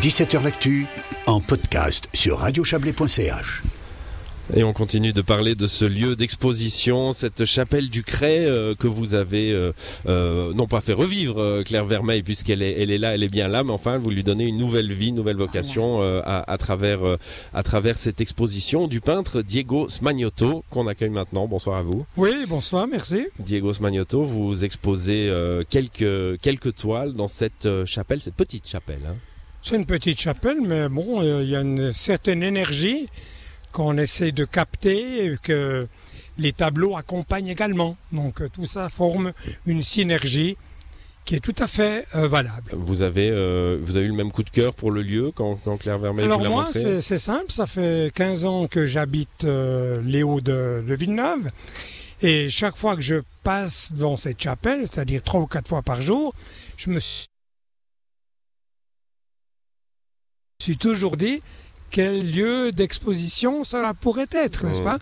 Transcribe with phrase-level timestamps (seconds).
[0.00, 0.86] 17h L'actu
[1.26, 3.62] en podcast sur radiochablais.ch.
[4.54, 8.86] Et on continue de parler de ce lieu d'exposition, cette chapelle du Cray euh, que
[8.88, 9.72] vous avez euh,
[10.06, 13.28] euh, non pas fait revivre euh, Claire Vermeil puisqu'elle est, elle est là, elle est
[13.30, 16.50] bien là, mais enfin vous lui donnez une nouvelle vie, une nouvelle vocation euh, à,
[16.52, 17.16] à travers euh,
[17.54, 21.46] à travers cette exposition du peintre Diego Smagnotto qu'on accueille maintenant.
[21.46, 22.04] Bonsoir à vous.
[22.16, 23.28] Oui, bonsoir, merci.
[23.38, 29.00] Diego Smagnotto, vous exposez euh, quelques quelques toiles dans cette chapelle, cette petite chapelle.
[29.08, 29.14] Hein.
[29.62, 33.08] C'est une petite chapelle, mais bon, euh, il y a une certaine énergie
[33.70, 35.86] qu'on essaie de capter et que
[36.38, 37.96] les tableaux accompagnent également.
[38.12, 39.32] Donc euh, tout ça forme
[39.66, 40.56] une synergie
[41.24, 42.72] qui est tout à fait euh, valable.
[42.72, 45.56] Vous avez euh, vous avez eu le même coup de cœur pour le lieu quand,
[45.64, 50.00] quand Claire Vermeil Alors vous moi, c'est simple, ça fait 15 ans que j'habite euh,
[50.04, 51.50] les Hauts de, de Villeneuve.
[52.22, 56.00] Et chaque fois que je passe dans cette chapelle, c'est-à-dire trois ou quatre fois par
[56.00, 56.32] jour,
[56.76, 57.26] je me suis
[60.62, 61.42] suis toujours dit
[61.90, 64.98] quel lieu d'exposition ça pourrait être, n'est-ce pas?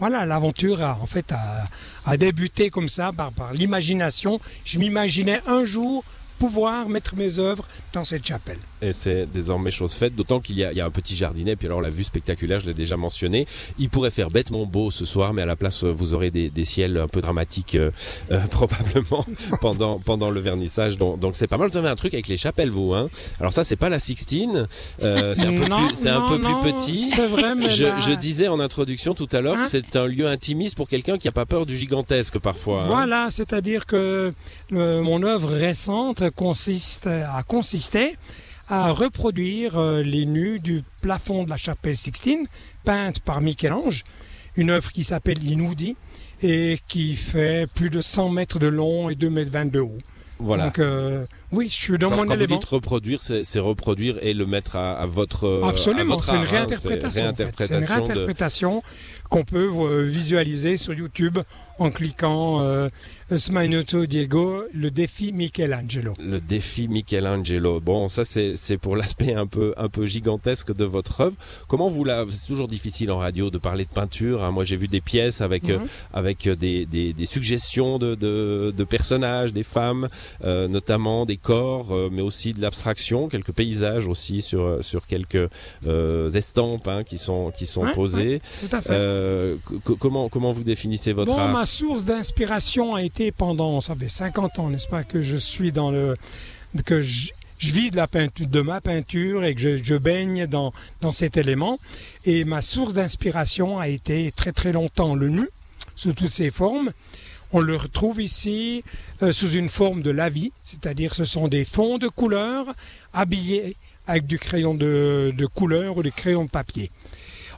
[0.00, 1.68] Voilà, l'aventure a en fait a,
[2.04, 4.40] a débuté comme ça par, par l'imagination.
[4.64, 6.02] Je m'imaginais un jour
[6.38, 8.58] pouvoir mettre mes œuvres dans cette chapelle.
[8.82, 11.80] Et c'est désormais chose faite, d'autant qu'il y, y a un petit jardinet, puis alors
[11.80, 13.46] la vue spectaculaire, je l'ai déjà mentionné.
[13.78, 16.64] Il pourrait faire bêtement beau ce soir, mais à la place, vous aurez des, des
[16.64, 17.90] ciels un peu dramatiques, euh,
[18.32, 19.24] euh, probablement,
[19.60, 20.96] pendant, pendant le vernissage.
[20.96, 21.68] Donc donc c'est pas mal.
[21.70, 22.92] Vous avez un truc avec les chapelles, vous.
[22.92, 23.08] Hein
[23.38, 24.66] alors ça, c'est pas la Sixtine,
[25.02, 26.96] euh, c'est un peu, Non, plus, un peu non, plus petit.
[26.96, 29.94] C'est vrai, mais Je, là- je disais en introduction tout à l'heure Hein que c'est
[29.96, 32.82] un lieu intimiste pour quelqu'un qui a pas peur du gigantesque parfois.
[32.82, 32.86] hein.
[32.88, 34.32] Voilà, c'est-à-dire que
[34.72, 38.16] euh, mon œuvre récente consiste, a consisté
[38.68, 42.46] à reproduire euh, les nus du plafond de la chapelle Sixtine,
[42.84, 44.04] peinte par Michel-Ange,
[44.56, 45.96] une œuvre qui s'appelle Inudi
[46.42, 49.98] et qui fait plus de 100 mètres de long et 2 mètres 20 de haut.
[50.38, 50.64] Voilà.
[50.64, 52.54] Donc euh, oui, je suis dans Alors, mon quand élément.
[52.54, 56.32] vous dites reproduire, c'est c'est reproduire et le mettre à, à votre euh, Absolument, c'est
[56.32, 57.28] une hein, réinterprétation.
[57.28, 57.54] en fait.
[57.58, 61.38] C'est une réinterprétation de- qu'on peut euh, visualiser sur YouTube
[61.78, 62.88] en cliquant euh,
[63.34, 66.14] Smagnotto Diego, le défi Michelangelo.
[66.18, 67.80] Le défi Michelangelo.
[67.80, 71.36] Bon, ça c'est c'est pour l'aspect un peu un peu gigantesque de votre œuvre.
[71.68, 74.44] Comment vous la C'est toujours difficile en radio de parler de peinture.
[74.44, 74.50] hein.
[74.50, 75.86] Moi, j'ai vu des pièces avec euh, Mhm.
[76.12, 80.08] avec euh, des, des, des suggestions de, de de personnages, des femmes,
[80.44, 85.06] euh, notamment des corps, euh, mais aussi de l'abstraction, quelques paysages aussi sur euh, sur
[85.06, 85.48] quelques
[85.86, 88.40] euh, estampes hein, qui sont qui sont Ouais, posées.
[88.68, 89.56] Tout à fait.
[89.84, 93.94] Co- comment comment vous définissez votre Bon, art ma source d'inspiration a été pendant, ça
[93.94, 96.16] fait 50 ans, n'est-ce pas, que je suis dans le,
[96.86, 100.46] que je, je vis de la peinture, de ma peinture et que je, je baigne
[100.46, 101.78] dans, dans cet élément.
[102.24, 105.48] Et ma source d'inspiration a été très très longtemps le nu,
[105.96, 106.90] sous toutes ses formes.
[107.54, 108.82] On le retrouve ici
[109.22, 112.66] euh, sous une forme de la vie, c'est-à-dire ce sont des fonds de couleurs
[113.12, 113.76] habillés
[114.06, 116.90] avec du crayon de, de couleur ou du crayon de papier.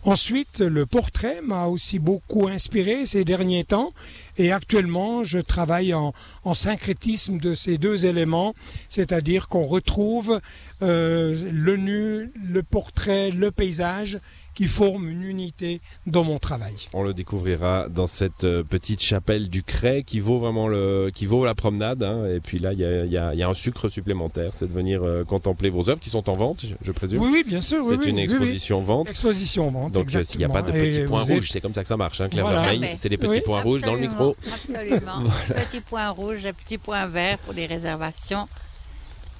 [0.02, 3.92] Ensuite, le portrait m'a aussi beaucoup inspiré ces derniers temps
[4.36, 6.12] et actuellement je travaille en,
[6.42, 8.54] en syncrétisme de ces deux éléments,
[8.88, 10.40] c'est-à-dire qu'on retrouve
[10.82, 14.18] euh, le nu, le portrait, le paysage
[14.54, 16.74] qui forment une unité dans mon travail.
[16.92, 21.26] On le découvrira dans cette euh, petite chapelle du Cray qui vaut vraiment le, qui
[21.26, 22.02] vaut la promenade.
[22.02, 22.24] hein.
[22.26, 24.50] Et puis là, il y a, il y, a, il y a un sucre supplémentaire,
[24.54, 27.20] c'est de venir euh, contempler vos œuvres qui sont en vente, je, je présume.
[27.20, 27.78] Oui, oui, bien sûr.
[27.82, 28.32] oui, c'est oui, une oui, oui.
[28.32, 29.10] exposition vente.
[29.10, 29.92] Exposition vente.
[29.92, 31.88] Donc s'il n'y a pas de petits Et points êtes- rouges, c'est comme ça que
[31.88, 32.60] ça marche, hein, Claire Voilà.
[32.62, 32.94] Vermeil.
[32.96, 33.40] C'est les petits Oui.
[33.40, 34.36] points rouges dans le micro.
[34.46, 35.22] Absolument.
[35.48, 38.48] Petit point rouge et petit point vert pour les réservations.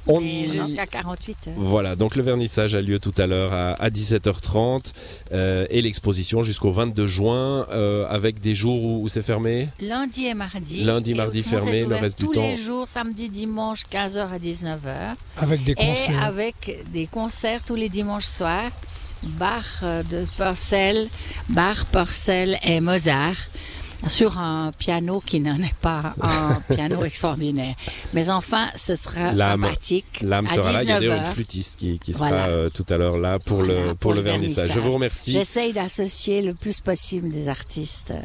[0.06, 1.54] On Et jusqu'à 48 heures.
[1.56, 4.92] Voilà, donc le vernissage a lieu tout à l'heure à, à 17h30
[5.32, 9.68] euh, et l'exposition jusqu'au 22 juin euh, avec des jours où, où c'est fermé?
[9.80, 10.84] Lundi et mardi.
[10.84, 12.42] Lundi, Et mardi fermé, le reste du tous temps.
[12.42, 15.14] les jours, samedi, dimanche, 15h à 19h.
[15.38, 16.22] Avec des Et concerts.
[16.22, 18.70] avec des concerts tous les dimanches soirs.
[19.22, 21.08] Bach euh, de Purcell,
[21.48, 23.36] Bach, Purcell et Mozart
[24.06, 27.74] sur un piano qui n'en est pas un piano extraordinaire.
[28.12, 30.20] Mais enfin, ce sera L'âme- sympathique.
[30.22, 31.32] L'âme à sera là, il y a d'ailleurs une 19h.
[31.32, 32.46] flûtiste qui, qui sera Voilà.
[32.48, 34.70] euh, tout à l'heure là pour le pour, pour le le vernissage.
[34.72, 35.32] Je vous remercie.
[35.32, 38.20] J'essaye d'associer le plus possible des artistes euh,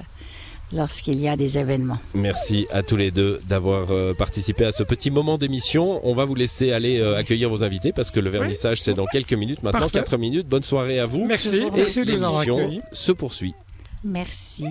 [0.73, 1.99] lorsqu'il y a des événements.
[2.13, 6.01] Merci à tous les deux d'avoir euh, participé à ce petit moment d'émission.
[6.03, 9.33] On va vous laisser aller accueillir vos invités parce que le vernissage c'est dans quelques
[9.33, 9.99] minutes maintenant, Parfait.
[9.99, 10.47] 4 minutes.
[10.47, 11.25] Bonne soirée à vous.
[11.25, 12.81] Merci, vous merci de nous avoir accueillis.
[12.91, 13.53] se poursuit.
[14.03, 14.65] Merci.